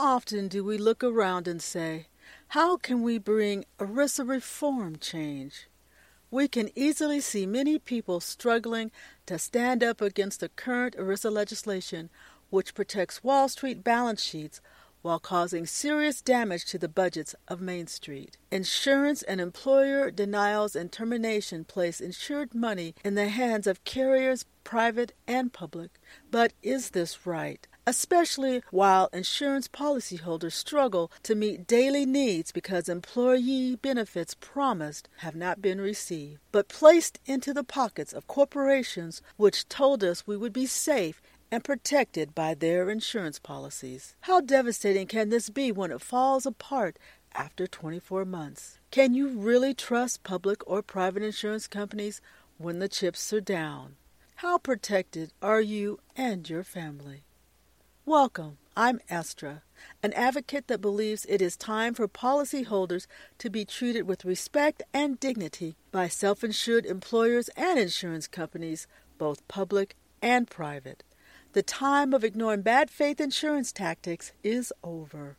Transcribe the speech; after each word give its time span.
often 0.00 0.48
do 0.48 0.64
we 0.64 0.78
look 0.78 1.04
around 1.04 1.46
and 1.46 1.60
say, 1.60 2.06
How 2.48 2.78
can 2.78 3.02
we 3.02 3.18
bring 3.18 3.66
ERISA 3.78 4.26
reform 4.26 4.96
change? 4.96 5.68
We 6.30 6.48
can 6.48 6.70
easily 6.74 7.20
see 7.20 7.44
many 7.44 7.78
people 7.78 8.20
struggling 8.20 8.92
to 9.26 9.38
stand 9.38 9.84
up 9.84 10.00
against 10.00 10.40
the 10.40 10.48
current 10.48 10.96
ERISA 10.96 11.30
legislation, 11.30 12.08
which 12.48 12.74
protects 12.74 13.22
Wall 13.22 13.48
Street 13.50 13.84
balance 13.84 14.22
sheets 14.22 14.62
while 15.02 15.18
causing 15.18 15.66
serious 15.66 16.22
damage 16.22 16.64
to 16.66 16.78
the 16.78 16.88
budgets 16.88 17.34
of 17.48 17.60
Main 17.60 17.86
Street. 17.86 18.38
Insurance 18.50 19.22
and 19.22 19.40
employer 19.40 20.10
denials 20.10 20.74
and 20.74 20.90
termination 20.90 21.64
place 21.64 22.00
insured 22.00 22.54
money 22.54 22.94
in 23.04 23.16
the 23.16 23.28
hands 23.28 23.66
of 23.66 23.84
carriers, 23.84 24.46
private 24.64 25.12
and 25.26 25.52
public. 25.52 25.90
But 26.30 26.54
is 26.62 26.90
this 26.90 27.26
right? 27.26 27.66
Especially 27.86 28.62
while 28.70 29.08
insurance 29.12 29.66
policyholders 29.66 30.52
struggle 30.52 31.10
to 31.22 31.34
meet 31.34 31.66
daily 31.66 32.04
needs 32.04 32.52
because 32.52 32.88
employee 32.88 33.76
benefits 33.76 34.34
promised 34.34 35.08
have 35.18 35.34
not 35.34 35.62
been 35.62 35.80
received, 35.80 36.40
but 36.52 36.68
placed 36.68 37.18
into 37.26 37.54
the 37.54 37.64
pockets 37.64 38.12
of 38.12 38.26
corporations 38.26 39.22
which 39.36 39.68
told 39.68 40.04
us 40.04 40.26
we 40.26 40.36
would 40.36 40.52
be 40.52 40.66
safe 40.66 41.22
and 41.50 41.64
protected 41.64 42.34
by 42.34 42.54
their 42.54 42.90
insurance 42.90 43.38
policies. 43.38 44.14
How 44.20 44.40
devastating 44.40 45.06
can 45.06 45.30
this 45.30 45.50
be 45.50 45.72
when 45.72 45.90
it 45.90 46.00
falls 46.00 46.46
apart 46.46 46.98
after 47.34 47.66
24 47.66 48.24
months? 48.24 48.78
Can 48.90 49.14
you 49.14 49.28
really 49.28 49.74
trust 49.74 50.22
public 50.22 50.62
or 50.68 50.82
private 50.82 51.22
insurance 51.22 51.66
companies 51.66 52.20
when 52.58 52.78
the 52.78 52.88
chips 52.88 53.32
are 53.32 53.40
down? 53.40 53.96
How 54.36 54.58
protected 54.58 55.32
are 55.42 55.60
you 55.60 55.98
and 56.16 56.48
your 56.48 56.62
family? 56.62 57.24
Welcome. 58.10 58.58
I'm 58.76 58.98
Estra, 59.08 59.62
an 60.02 60.12
advocate 60.14 60.66
that 60.66 60.80
believes 60.80 61.24
it 61.28 61.40
is 61.40 61.56
time 61.56 61.94
for 61.94 62.08
policyholders 62.08 63.06
to 63.38 63.48
be 63.48 63.64
treated 63.64 64.02
with 64.02 64.24
respect 64.24 64.82
and 64.92 65.20
dignity 65.20 65.76
by 65.92 66.08
self 66.08 66.42
insured 66.42 66.86
employers 66.86 67.50
and 67.50 67.78
insurance 67.78 68.26
companies, 68.26 68.88
both 69.16 69.46
public 69.46 69.94
and 70.20 70.50
private. 70.50 71.04
The 71.52 71.62
time 71.62 72.12
of 72.12 72.24
ignoring 72.24 72.62
bad 72.62 72.90
faith 72.90 73.20
insurance 73.20 73.70
tactics 73.70 74.32
is 74.42 74.72
over. 74.82 75.36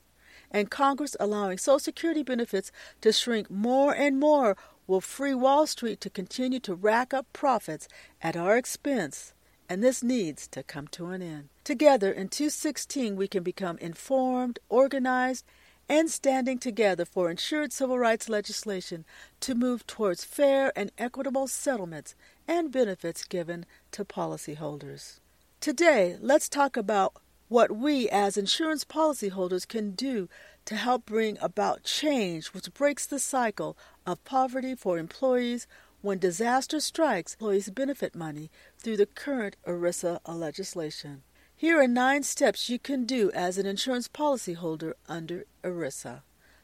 And 0.50 0.72
Congress 0.72 1.18
allowing 1.20 1.58
Social 1.58 1.78
Security 1.78 2.24
benefits 2.24 2.72
to 3.02 3.12
shrink 3.12 3.52
more 3.52 3.94
and 3.94 4.18
more 4.18 4.56
will 4.88 5.02
free 5.02 5.34
Wall 5.34 5.68
Street 5.68 6.00
to 6.00 6.10
continue 6.10 6.62
to 6.62 6.74
rack 6.74 7.14
up 7.14 7.26
profits 7.34 7.90
at 8.22 8.38
our 8.38 8.56
expense. 8.56 9.34
And 9.72 9.82
this 9.82 10.04
needs 10.04 10.50
to 10.50 10.64
come 10.64 10.90
to 10.90 11.12
an 11.12 11.22
end. 11.22 11.48
Together 11.64 12.12
in 12.12 12.28
216, 12.28 13.16
we 13.16 13.30
can 13.30 13.42
become 13.42 13.78
informed, 13.78 14.60
organized, 14.68 15.46
and 15.88 16.12
standing 16.12 16.60
together 16.60 17.06
for 17.06 17.32
insured 17.32 17.72
civil 17.72 17.98
rights 17.98 18.28
legislation 18.28 19.06
to 19.40 19.56
move 19.56 19.88
towards 19.88 20.26
fair 20.26 20.74
and 20.76 20.92
equitable 20.98 21.48
settlements 21.48 22.16
and 22.50 22.70
benefits 22.70 23.24
given 23.24 23.66
to 23.92 24.04
policyholders. 24.04 25.22
Today, 25.62 26.18
let's 26.20 26.50
talk 26.50 26.76
about 26.76 27.14
what 27.48 27.72
we 27.72 28.10
as 28.10 28.36
insurance 28.36 28.84
policyholders 28.84 29.66
can 29.66 29.92
do 29.92 30.28
to 30.66 30.76
help 30.76 31.06
bring 31.06 31.38
about 31.42 31.84
change 31.84 32.48
which 32.48 32.74
breaks 32.74 33.06
the 33.06 33.20
cycle 33.20 33.78
of 34.06 34.22
poverty 34.26 34.76
for 34.76 34.98
employees 34.98 35.66
when 36.02 36.18
disaster 36.18 36.80
strikes 36.80 37.34
employees 37.34 37.70
benefit 37.70 38.16
money 38.16 38.50
through 38.78 38.98
the 38.98 39.06
current 39.06 39.56
ERISA 39.68 40.20
legislation. 40.28 41.24
Here 41.56 41.80
are 41.80 41.88
nine 41.88 42.24
steps 42.24 42.70
you 42.70 42.80
can 42.80 43.06
do 43.06 43.32
as 43.36 43.58
an 43.58 43.66
insurance 43.66 44.08
policyholder 44.08 44.94
under 45.08 45.46
ERISA. 45.64 46.22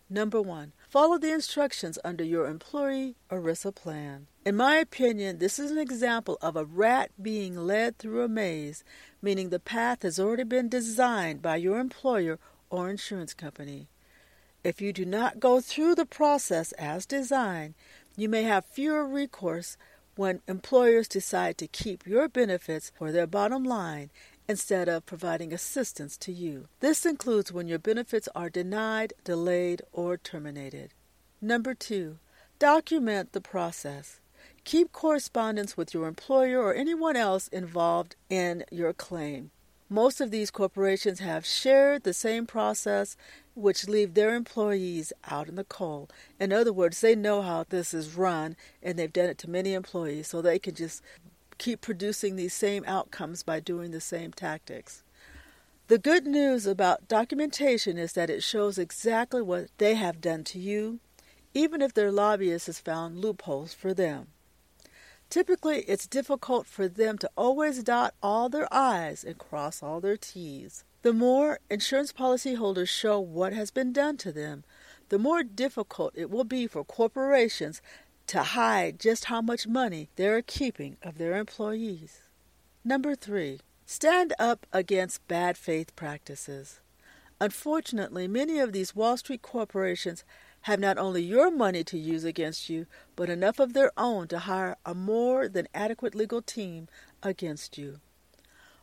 Number 0.09 0.41
one, 0.41 0.71
follow 0.87 1.17
the 1.17 1.33
instructions 1.33 1.99
under 2.03 2.23
your 2.23 2.47
employee 2.47 3.15
ERISA 3.29 3.75
plan. 3.75 4.27
In 4.45 4.55
my 4.55 4.77
opinion, 4.77 5.39
this 5.39 5.59
is 5.59 5.69
an 5.69 5.77
example 5.77 6.37
of 6.41 6.55
a 6.55 6.63
rat 6.65 7.11
being 7.21 7.57
led 7.57 7.97
through 7.97 8.23
a 8.23 8.29
maze, 8.29 8.83
meaning 9.21 9.49
the 9.49 9.59
path 9.59 10.03
has 10.03 10.19
already 10.19 10.45
been 10.45 10.69
designed 10.69 11.41
by 11.41 11.57
your 11.57 11.79
employer 11.79 12.39
or 12.69 12.89
insurance 12.89 13.33
company. 13.33 13.89
If 14.63 14.81
you 14.81 14.93
do 14.93 15.05
not 15.05 15.39
go 15.39 15.61
through 15.61 15.95
the 15.95 16.05
process 16.05 16.71
as 16.73 17.05
designed, 17.05 17.75
you 18.17 18.27
may 18.27 18.43
have 18.43 18.65
fewer 18.65 19.07
recourse 19.07 19.77
when 20.15 20.41
employers 20.47 21.07
decide 21.07 21.57
to 21.59 21.67
keep 21.67 22.05
your 22.07 22.27
benefits 22.27 22.91
for 22.97 23.11
their 23.11 23.27
bottom 23.27 23.63
line 23.63 24.09
instead 24.49 24.89
of 24.89 25.05
providing 25.05 25.53
assistance 25.53 26.17
to 26.17 26.31
you. 26.31 26.67
This 26.79 27.05
includes 27.05 27.51
when 27.51 27.67
your 27.67 27.79
benefits 27.79 28.27
are 28.35 28.49
denied, 28.49 29.13
delayed, 29.23 29.83
or 29.91 30.17
terminated. 30.17 30.93
Number 31.39 31.75
two, 31.75 32.17
document 32.57 33.33
the 33.33 33.41
process. 33.41 34.19
Keep 34.63 34.91
correspondence 34.91 35.77
with 35.77 35.93
your 35.93 36.07
employer 36.07 36.59
or 36.59 36.73
anyone 36.73 37.15
else 37.15 37.47
involved 37.49 38.15
in 38.29 38.65
your 38.71 38.93
claim. 38.93 39.51
Most 39.89 40.19
of 40.19 40.31
these 40.31 40.51
corporations 40.51 41.19
have 41.19 41.45
shared 41.45 42.03
the 42.03 42.13
same 42.13 42.45
process, 42.45 43.15
which 43.55 43.87
leave 43.87 44.13
their 44.13 44.35
employees 44.35 45.13
out 45.29 45.47
in 45.47 45.55
the 45.55 45.63
cold. 45.63 46.11
In 46.39 46.51
other 46.51 46.73
words, 46.73 46.99
they 46.99 47.15
know 47.15 47.41
how 47.41 47.63
this 47.69 47.93
is 47.93 48.15
run, 48.15 48.57
and 48.83 48.99
they've 48.99 49.11
done 49.11 49.29
it 49.29 49.37
to 49.39 49.49
many 49.49 49.73
employees, 49.73 50.27
so 50.27 50.41
they 50.41 50.59
can 50.59 50.75
just 50.75 51.01
keep 51.57 51.79
producing 51.79 52.35
these 52.35 52.53
same 52.53 52.83
outcomes 52.85 53.43
by 53.43 53.61
doing 53.61 53.91
the 53.91 54.01
same 54.01 54.33
tactics. 54.33 55.03
The 55.87 55.97
good 55.97 56.27
news 56.27 56.67
about 56.67 57.07
documentation 57.07 57.97
is 57.97 58.11
that 58.11 58.29
it 58.29 58.43
shows 58.43 58.77
exactly 58.77 59.41
what 59.41 59.69
they 59.77 59.95
have 59.95 60.19
done 60.19 60.43
to 60.45 60.59
you, 60.59 60.99
even 61.53 61.81
if 61.81 61.93
their 61.93 62.11
lobbyist 62.11 62.65
has 62.65 62.79
found 62.79 63.19
loopholes 63.19 63.73
for 63.73 63.93
them. 63.93 64.27
Typically, 65.29 65.79
it's 65.81 66.07
difficult 66.07 66.65
for 66.65 66.87
them 66.87 67.17
to 67.17 67.29
always 67.35 67.83
dot 67.83 68.13
all 68.23 68.47
their 68.47 68.67
I's 68.73 69.23
and 69.23 69.37
cross 69.37 69.83
all 69.83 69.99
their 69.99 70.17
T's. 70.17 70.83
The 71.01 71.13
more 71.13 71.59
insurance 71.69 72.13
policyholders 72.13 72.87
show 72.87 73.19
what 73.19 73.53
has 73.53 73.69
been 73.69 73.93
done 73.93 74.17
to 74.17 74.31
them, 74.31 74.63
the 75.09 75.19
more 75.19 75.43
difficult 75.43 76.13
it 76.15 76.29
will 76.29 76.43
be 76.43 76.67
for 76.67 76.83
corporations 76.83 77.81
to 78.27 78.43
hide 78.43 78.99
just 78.99 79.25
how 79.25 79.41
much 79.41 79.67
money 79.67 80.09
they 80.15 80.27
are 80.27 80.41
keeping 80.41 80.97
of 81.01 81.17
their 81.17 81.37
employees. 81.37 82.21
Number 82.83 83.15
three, 83.15 83.59
stand 83.85 84.33
up 84.39 84.65
against 84.73 85.27
bad 85.27 85.57
faith 85.57 85.95
practices. 85.95 86.79
Unfortunately, 87.39 88.27
many 88.27 88.59
of 88.59 88.73
these 88.73 88.95
Wall 88.95 89.15
Street 89.15 89.41
corporations 89.41 90.23
have 90.61 90.79
not 90.79 90.97
only 90.97 91.21
your 91.21 91.49
money 91.49 91.83
to 91.83 91.97
use 91.97 92.23
against 92.23 92.69
you, 92.69 92.87
but 93.15 93.29
enough 93.29 93.59
of 93.59 93.73
their 93.73 93.91
own 93.97 94.27
to 94.27 94.39
hire 94.39 94.75
a 94.85 94.93
more 94.93 95.47
than 95.47 95.67
adequate 95.73 96.13
legal 96.13 96.41
team 96.41 96.87
against 97.23 97.77
you. 97.77 97.99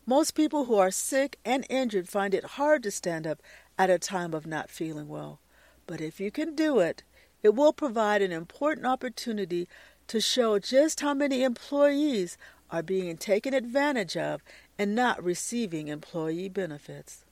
Most 0.07 0.35
people 0.35 0.67
who 0.67 0.77
are 0.77 0.91
sick 0.91 1.39
and 1.45 1.67
injured 1.71 2.09
find 2.09 2.35
it 2.35 2.45
hard 2.45 2.83
to 2.83 2.91
stand 2.91 3.27
up 3.27 3.41
at 3.79 3.91
a 3.91 3.99
time 3.99 4.35
of 4.35 4.47
not 4.47 4.71
feeling 4.71 5.09
well. 5.09 5.41
But 5.87 6.01
if 6.01 6.21
you 6.21 6.31
can 6.31 6.55
do 6.55 6.79
it, 6.79 7.03
it 7.43 7.55
will 7.55 7.73
provide 7.73 8.23
an 8.23 8.33
important 8.33 8.87
opportunity 8.87 9.69
to 10.09 10.21
show 10.21 10.59
just 10.59 11.01
how 11.01 11.15
many 11.15 11.43
employees 11.43 12.37
are 12.71 12.83
being 12.83 13.17
taken 13.17 13.55
advantage 13.55 14.17
of 14.17 14.43
and 14.79 14.95
not 14.95 15.23
receiving 15.23 15.89
employee 15.89 16.49
benefits. 16.49 17.25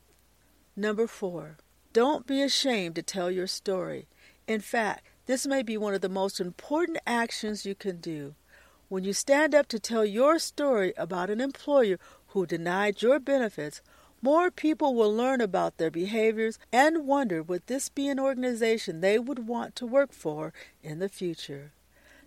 Number 0.76 1.06
four, 1.06 1.56
don't 1.92 2.26
be 2.26 2.40
ashamed 2.40 2.94
to 2.94 3.02
tell 3.02 3.30
your 3.30 3.46
story. 3.46 4.06
In 4.46 4.60
fact, 4.60 5.04
this 5.26 5.46
may 5.46 5.62
be 5.62 5.76
one 5.76 5.94
of 5.94 6.00
the 6.00 6.08
most 6.08 6.40
important 6.40 6.98
actions 7.06 7.64
you 7.64 7.74
can 7.74 7.98
do. 7.98 8.34
When 8.88 9.04
you 9.04 9.12
stand 9.12 9.54
up 9.54 9.68
to 9.68 9.78
tell 9.78 10.04
your 10.04 10.38
story 10.38 10.92
about 10.96 11.30
an 11.30 11.40
employer 11.40 11.98
who 12.28 12.44
denied 12.44 13.02
your 13.02 13.18
benefits, 13.18 13.80
more 14.20 14.50
people 14.50 14.94
will 14.94 15.14
learn 15.14 15.40
about 15.40 15.78
their 15.78 15.90
behaviors 15.90 16.58
and 16.72 17.06
wonder 17.06 17.42
would 17.42 17.66
this 17.66 17.88
be 17.88 18.08
an 18.08 18.20
organization 18.20 19.00
they 19.00 19.18
would 19.18 19.46
want 19.48 19.74
to 19.76 19.86
work 19.86 20.12
for 20.12 20.52
in 20.82 20.98
the 20.98 21.08
future. 21.08 21.72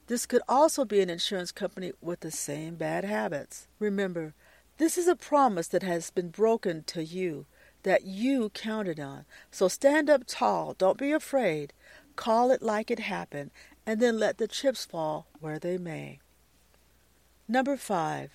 This 0.07 0.25
could 0.25 0.41
also 0.47 0.85
be 0.85 1.01
an 1.01 1.09
insurance 1.09 1.51
company 1.51 1.91
with 2.01 2.19
the 2.19 2.31
same 2.31 2.75
bad 2.75 3.05
habits. 3.05 3.67
Remember, 3.79 4.33
this 4.77 4.97
is 4.97 5.07
a 5.07 5.15
promise 5.15 5.67
that 5.69 5.83
has 5.83 6.11
been 6.11 6.29
broken 6.29 6.83
to 6.83 7.03
you, 7.03 7.45
that 7.83 8.03
you 8.03 8.49
counted 8.49 8.99
on. 8.99 9.25
So 9.49 9.67
stand 9.67 10.09
up 10.09 10.23
tall, 10.27 10.75
don't 10.77 10.97
be 10.97 11.11
afraid. 11.11 11.73
Call 12.15 12.51
it 12.51 12.61
like 12.61 12.89
it 12.89 12.99
happened, 12.99 13.51
and 13.85 13.99
then 13.99 14.17
let 14.19 14.37
the 14.37 14.47
chips 14.47 14.85
fall 14.85 15.27
where 15.39 15.59
they 15.59 15.77
may. 15.77 16.19
Number 17.47 17.77
five, 17.77 18.31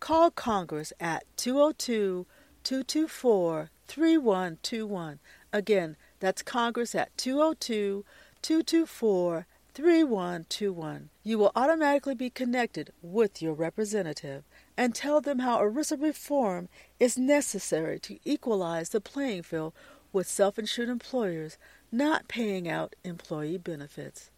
call 0.00 0.30
Congress 0.30 0.92
at 0.98 1.24
202 1.36 2.26
224 2.62 3.70
3121. 3.86 5.18
Again, 5.52 5.96
that's 6.18 6.42
Congress 6.42 6.94
at 6.94 7.16
202 7.18 8.04
224 8.40 9.46
3121. 9.74 11.10
You 11.22 11.38
will 11.38 11.52
automatically 11.54 12.14
be 12.14 12.30
connected 12.30 12.92
with 13.02 13.42
your 13.42 13.54
representative 13.54 14.44
and 14.76 14.94
tell 14.94 15.20
them 15.20 15.40
how 15.40 15.58
ERISA 15.58 16.00
reform 16.00 16.68
is 17.00 17.18
necessary 17.18 17.98
to 18.00 18.18
equalize 18.24 18.90
the 18.90 19.00
playing 19.00 19.42
field 19.42 19.74
with 20.12 20.28
self 20.28 20.58
insured 20.58 20.88
employers 20.88 21.58
not 21.94 22.26
paying 22.26 22.68
out 22.68 22.96
employee 23.04 23.56
benefits. 23.56 24.30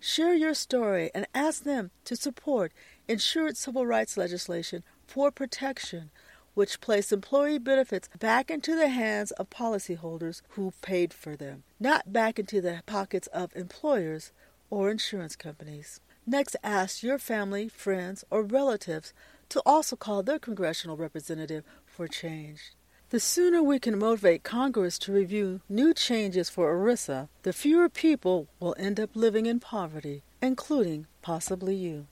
Share 0.00 0.34
your 0.34 0.54
story 0.54 1.10
and 1.14 1.26
ask 1.32 1.62
them 1.62 1.92
to 2.04 2.16
support 2.16 2.72
insured 3.06 3.56
civil 3.56 3.86
rights 3.86 4.16
legislation 4.16 4.82
for 5.06 5.30
protection, 5.30 6.10
which 6.54 6.80
place 6.80 7.12
employee 7.12 7.58
benefits 7.58 8.08
back 8.18 8.50
into 8.50 8.74
the 8.74 8.88
hands 8.88 9.30
of 9.32 9.48
policyholders 9.50 10.42
who 10.50 10.72
paid 10.82 11.14
for 11.14 11.36
them, 11.36 11.62
not 11.78 12.12
back 12.12 12.40
into 12.40 12.60
the 12.60 12.82
pockets 12.86 13.28
of 13.28 13.54
employers 13.54 14.32
or 14.68 14.90
insurance 14.90 15.36
companies. 15.36 16.00
Next, 16.26 16.56
ask 16.64 17.04
your 17.04 17.18
family, 17.18 17.68
friends, 17.68 18.24
or 18.30 18.42
relatives 18.42 19.14
to 19.50 19.62
also 19.64 19.94
call 19.94 20.24
their 20.24 20.40
congressional 20.40 20.96
representative 20.96 21.62
for 21.84 22.08
change. 22.08 22.72
The 23.10 23.20
sooner 23.20 23.62
we 23.62 23.78
can 23.78 24.00
motivate 24.00 24.42
Congress 24.42 24.98
to 24.98 25.12
review 25.12 25.60
new 25.68 25.94
changes 25.94 26.50
for 26.50 26.74
ERISA, 26.74 27.28
the 27.44 27.52
fewer 27.52 27.88
people 27.88 28.48
will 28.58 28.74
end 28.80 28.98
up 28.98 29.10
living 29.14 29.46
in 29.46 29.60
poverty, 29.60 30.24
including 30.42 31.06
possibly 31.22 31.76
you. 31.76 32.08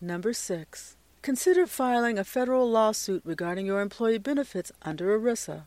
Number 0.00 0.32
six, 0.32 0.96
consider 1.22 1.64
filing 1.64 2.18
a 2.18 2.24
federal 2.24 2.68
lawsuit 2.68 3.22
regarding 3.24 3.66
your 3.66 3.80
employee 3.80 4.18
benefits 4.18 4.72
under 4.82 5.16
ERISA. 5.16 5.66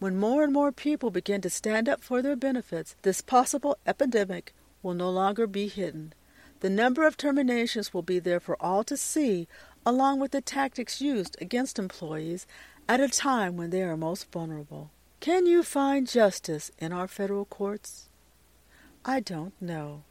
When 0.00 0.18
more 0.18 0.42
and 0.42 0.52
more 0.52 0.72
people 0.72 1.12
begin 1.12 1.40
to 1.42 1.50
stand 1.50 1.88
up 1.88 2.02
for 2.02 2.22
their 2.22 2.34
benefits, 2.34 2.96
this 3.02 3.20
possible 3.20 3.78
epidemic 3.86 4.54
will 4.82 4.94
no 4.94 5.08
longer 5.08 5.46
be 5.46 5.68
hidden. 5.68 6.14
The 6.60 6.70
number 6.70 7.06
of 7.06 7.16
terminations 7.16 7.94
will 7.94 8.02
be 8.02 8.18
there 8.18 8.40
for 8.40 8.60
all 8.60 8.82
to 8.84 8.96
see, 8.96 9.46
along 9.84 10.18
with 10.18 10.32
the 10.32 10.40
tactics 10.40 11.00
used 11.00 11.36
against 11.40 11.78
employees 11.78 12.46
at 12.88 13.00
a 13.00 13.08
time 13.08 13.56
when 13.56 13.70
they 13.70 13.82
are 13.82 13.96
most 13.96 14.30
vulnerable. 14.30 14.90
Can 15.20 15.46
you 15.46 15.62
find 15.62 16.06
justice 16.06 16.70
in 16.78 16.92
our 16.92 17.08
federal 17.08 17.44
courts? 17.44 18.08
I 19.04 19.20
don't 19.20 19.54
know. 19.60 20.02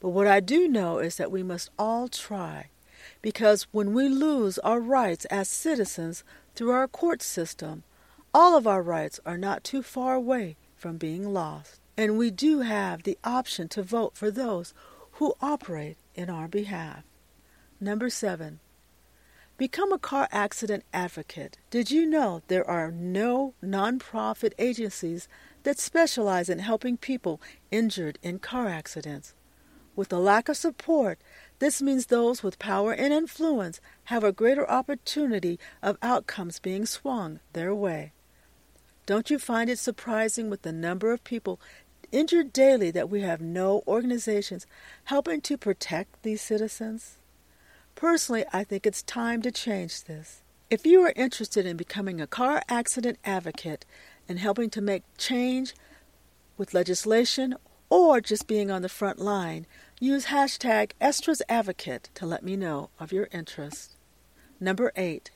But 0.00 0.10
what 0.10 0.26
I 0.26 0.40
do 0.40 0.68
know 0.68 0.98
is 0.98 1.16
that 1.16 1.30
we 1.30 1.42
must 1.42 1.70
all 1.78 2.08
try, 2.08 2.68
because 3.22 3.66
when 3.72 3.94
we 3.94 4.08
lose 4.08 4.58
our 4.58 4.80
rights 4.80 5.24
as 5.26 5.48
citizens 5.48 6.24
through 6.54 6.70
our 6.70 6.86
court 6.86 7.22
system, 7.22 7.84
all 8.32 8.56
of 8.56 8.66
our 8.66 8.82
rights 8.82 9.18
are 9.24 9.38
not 9.38 9.64
too 9.64 9.82
far 9.82 10.14
away 10.14 10.56
from 10.76 10.98
being 10.98 11.32
lost. 11.32 11.80
And 11.96 12.18
we 12.18 12.30
do 12.30 12.60
have 12.60 13.04
the 13.04 13.18
option 13.24 13.68
to 13.68 13.82
vote 13.82 14.16
for 14.16 14.30
those 14.30 14.74
who 15.12 15.34
operate 15.40 15.96
in 16.14 16.28
our 16.28 16.48
behalf. 16.48 17.04
Number 17.80 18.10
seven, 18.10 18.60
become 19.56 19.92
a 19.92 19.98
car 19.98 20.28
accident 20.32 20.84
advocate. 20.92 21.58
Did 21.70 21.90
you 21.90 22.06
know 22.06 22.42
there 22.48 22.68
are 22.68 22.90
no 22.90 23.54
nonprofit 23.62 24.52
agencies 24.58 25.28
that 25.62 25.78
specialize 25.78 26.48
in 26.48 26.58
helping 26.58 26.96
people 26.96 27.40
injured 27.70 28.18
in 28.22 28.40
car 28.40 28.66
accidents? 28.66 29.34
With 29.96 30.12
a 30.12 30.18
lack 30.18 30.48
of 30.48 30.56
support, 30.56 31.20
this 31.60 31.80
means 31.80 32.06
those 32.06 32.42
with 32.42 32.58
power 32.58 32.92
and 32.92 33.12
influence 33.12 33.80
have 34.04 34.24
a 34.24 34.32
greater 34.32 34.68
opportunity 34.68 35.58
of 35.82 35.98
outcomes 36.02 36.58
being 36.58 36.84
swung 36.84 37.38
their 37.52 37.72
way. 37.72 38.12
Don't 39.06 39.30
you 39.30 39.38
find 39.38 39.70
it 39.70 39.78
surprising 39.78 40.50
with 40.50 40.62
the 40.62 40.72
number 40.72 41.12
of 41.12 41.22
people 41.22 41.60
injured 42.10 42.52
daily 42.52 42.90
that 42.90 43.08
we 43.08 43.20
have 43.20 43.40
no 43.40 43.82
organizations 43.86 44.66
helping 45.04 45.40
to 45.42 45.56
protect 45.56 46.22
these 46.22 46.42
citizens? 46.42 47.18
Personally, 48.04 48.44
I 48.52 48.64
think 48.64 48.84
it's 48.84 49.02
time 49.02 49.40
to 49.40 49.50
change 49.50 50.04
this. 50.04 50.42
If 50.68 50.84
you 50.84 51.00
are 51.06 51.14
interested 51.16 51.64
in 51.64 51.78
becoming 51.78 52.20
a 52.20 52.26
car 52.26 52.62
accident 52.68 53.18
advocate 53.24 53.86
and 54.28 54.38
helping 54.38 54.68
to 54.70 54.82
make 54.82 55.04
change 55.16 55.72
with 56.58 56.74
legislation 56.74 57.54
or 57.88 58.20
just 58.20 58.46
being 58.46 58.70
on 58.70 58.82
the 58.82 58.90
front 58.90 59.20
line, 59.20 59.66
use 60.00 60.26
hashtag 60.26 60.90
Estra's 61.00 61.40
Advocate 61.48 62.10
to 62.16 62.26
let 62.26 62.44
me 62.44 62.56
know 62.56 62.90
of 63.00 63.10
your 63.10 63.26
interest. 63.32 63.92
Number 64.60 64.92
eight, 64.96 65.30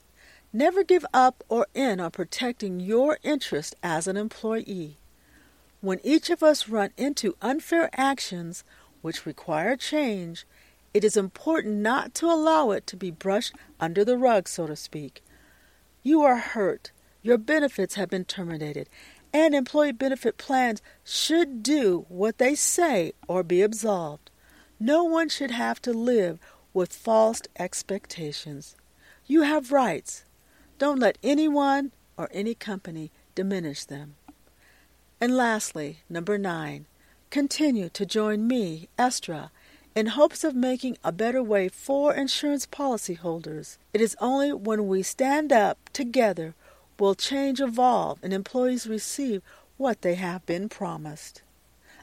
never 0.53 0.83
give 0.83 1.07
up 1.11 1.43
or 1.49 1.65
in 1.73 1.99
on 1.99 2.11
protecting 2.11 2.79
your 2.79 3.17
interest 3.23 3.75
as 3.81 4.05
an 4.05 4.15
employee. 4.15 4.99
When 5.81 5.99
each 6.03 6.29
of 6.29 6.43
us 6.43 6.69
run 6.69 6.91
into 6.97 7.35
unfair 7.41 7.89
actions 7.93 8.63
which 9.01 9.25
require 9.25 9.75
change, 9.75 10.45
it 10.93 11.03
is 11.03 11.17
important 11.17 11.75
not 11.75 12.13
to 12.15 12.25
allow 12.25 12.71
it 12.71 12.87
to 12.87 12.97
be 12.97 13.11
brushed 13.11 13.53
under 13.79 14.03
the 14.03 14.17
rug, 14.17 14.47
so 14.47 14.67
to 14.67 14.75
speak. 14.75 15.23
You 16.01 16.23
are 16.23 16.37
hurt, 16.37 16.91
your 17.21 17.37
benefits 17.37 17.95
have 17.95 18.09
been 18.09 18.25
terminated, 18.25 18.89
and 19.33 19.53
employee 19.53 19.91
benefit 19.91 20.37
plans 20.37 20.81
should 21.03 21.61
do 21.61 22.05
what 22.09 22.37
they 22.37 22.55
say 22.55 23.13
or 23.27 23.43
be 23.43 23.61
absolved. 23.61 24.31
No 24.79 25.03
one 25.03 25.29
should 25.29 25.51
have 25.51 25.81
to 25.83 25.93
live 25.93 26.39
with 26.73 26.93
false 26.93 27.41
expectations. 27.57 28.75
You 29.27 29.41
have 29.41 29.71
rights. 29.71 30.23
Don't 30.77 30.99
let 30.99 31.17
anyone 31.21 31.91
or 32.17 32.29
any 32.31 32.55
company 32.55 33.11
diminish 33.35 33.85
them. 33.85 34.15
And 35.21 35.35
lastly, 35.35 35.99
number 36.09 36.37
nine, 36.37 36.85
continue 37.29 37.89
to 37.89 38.05
join 38.05 38.47
me, 38.47 38.87
Estra, 38.97 39.51
in 39.95 40.07
hopes 40.07 40.43
of 40.43 40.55
making 40.55 40.97
a 41.03 41.11
better 41.11 41.41
way 41.41 41.67
for 41.67 42.13
insurance 42.13 42.65
policyholders. 42.65 43.77
It 43.93 44.01
is 44.01 44.15
only 44.19 44.53
when 44.53 44.87
we 44.87 45.03
stand 45.03 45.51
up 45.51 45.77
together 45.93 46.53
will 46.99 47.15
change 47.15 47.61
evolve 47.61 48.19
and 48.21 48.33
employees 48.33 48.87
receive 48.87 49.41
what 49.77 50.01
they 50.01 50.15
have 50.15 50.45
been 50.45 50.69
promised. 50.69 51.41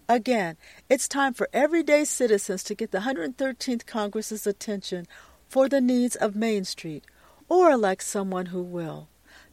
Again, 0.08 0.56
it's 0.88 1.08
time 1.08 1.34
for 1.34 1.48
everyday 1.52 2.04
citizens 2.04 2.62
to 2.64 2.74
get 2.74 2.92
the 2.92 3.00
113th 3.00 3.86
Congress's 3.86 4.46
attention 4.46 5.06
for 5.48 5.68
the 5.68 5.80
needs 5.80 6.16
of 6.16 6.36
Main 6.36 6.64
Street 6.64 7.04
or 7.48 7.70
elect 7.70 8.04
someone 8.04 8.46
who 8.46 8.62
will. 8.62 9.08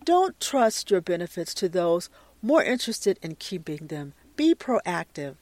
Don't 0.06 0.39
trust 0.39 0.91
your 0.91 1.01
benefits 1.01 1.53
to 1.56 1.69
those 1.69 2.09
more 2.41 2.63
interested 2.63 3.18
in 3.21 3.36
keeping 3.36 3.88
them. 3.88 4.13
Be 4.36 4.53
proactive. 4.53 5.36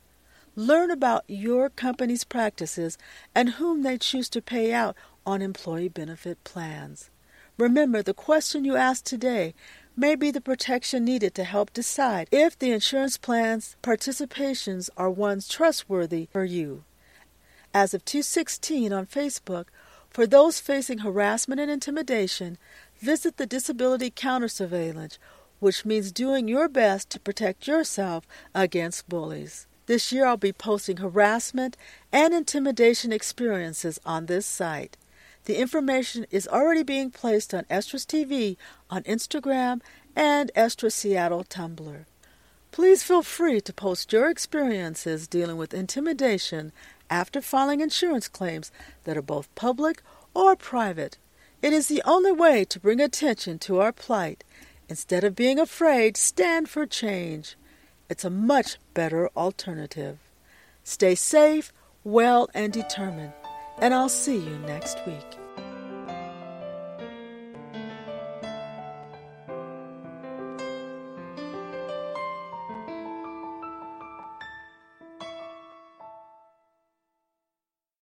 Learn 0.55 0.91
about 0.91 1.23
your 1.27 1.69
company's 1.69 2.23
practices 2.23 2.97
and 3.33 3.51
whom 3.51 3.83
they 3.83 3.97
choose 3.97 4.29
to 4.29 4.41
pay 4.41 4.73
out 4.73 4.95
on 5.25 5.41
employee 5.41 5.89
benefit 5.89 6.43
plans. 6.43 7.09
Remember, 7.57 8.01
the 8.01 8.13
question 8.13 8.65
you 8.65 8.75
ask 8.75 9.03
today 9.03 9.53
may 9.95 10.15
be 10.15 10.31
the 10.31 10.41
protection 10.41 11.05
needed 11.05 11.33
to 11.35 11.43
help 11.43 11.73
decide 11.73 12.27
if 12.31 12.57
the 12.57 12.71
insurance 12.71 13.17
plan's 13.17 13.75
participations 13.83 14.89
are 14.97 15.09
ones 15.09 15.47
trustworthy 15.47 16.27
for 16.31 16.43
you. 16.43 16.83
As 17.73 17.93
of 17.93 18.03
216 18.03 18.91
on 18.91 19.05
Facebook, 19.05 19.65
for 20.09 20.27
those 20.27 20.59
facing 20.59 20.99
harassment 20.99 21.61
and 21.61 21.71
intimidation, 21.71 22.57
visit 22.99 23.37
the 23.37 23.45
Disability 23.45 24.11
Counter 24.13 24.49
Surveillance 24.49 25.17
which 25.61 25.85
means 25.85 26.11
doing 26.11 26.47
your 26.47 26.67
best 26.67 27.11
to 27.11 27.19
protect 27.19 27.67
yourself 27.67 28.27
against 28.53 29.07
bullies. 29.07 29.67
This 29.91 30.13
year 30.13 30.25
I'll 30.25 30.37
be 30.37 30.53
posting 30.53 30.95
harassment 30.95 31.75
and 32.13 32.33
intimidation 32.33 33.11
experiences 33.11 33.99
on 34.05 34.27
this 34.27 34.45
site. 34.45 34.95
The 35.43 35.57
information 35.57 36.25
is 36.31 36.47
already 36.47 36.81
being 36.81 37.11
placed 37.11 37.53
on 37.53 37.65
Estra's 37.69 38.05
TV 38.05 38.55
on 38.89 39.03
Instagram 39.03 39.81
and 40.15 40.49
Estra 40.55 40.91
Seattle 40.91 41.43
Tumblr. 41.43 42.05
Please 42.71 43.03
feel 43.03 43.21
free 43.21 43.59
to 43.59 43.73
post 43.73 44.13
your 44.13 44.29
experiences 44.29 45.27
dealing 45.27 45.57
with 45.57 45.73
intimidation 45.73 46.71
after 47.09 47.41
filing 47.41 47.81
insurance 47.81 48.29
claims 48.29 48.71
that 49.03 49.17
are 49.17 49.21
both 49.21 49.53
public 49.55 50.01
or 50.33 50.55
private. 50.55 51.17
It 51.61 51.73
is 51.73 51.89
the 51.89 52.01
only 52.05 52.31
way 52.31 52.63
to 52.63 52.79
bring 52.79 53.01
attention 53.01 53.59
to 53.59 53.81
our 53.81 53.91
plight 53.91 54.45
Instead 54.91 55.23
of 55.23 55.37
being 55.37 55.57
afraid, 55.57 56.17
stand 56.17 56.67
for 56.67 56.85
change. 56.85 57.55
It's 58.11 58.25
a 58.25 58.29
much 58.29 58.77
better 58.93 59.29
alternative. 59.37 60.17
Stay 60.83 61.15
safe, 61.15 61.71
well, 62.03 62.49
and 62.53 62.73
determined, 62.73 63.31
and 63.79 63.93
I'll 63.93 64.09
see 64.09 64.35
you 64.35 64.57
next 64.67 64.97
week. 65.07 65.40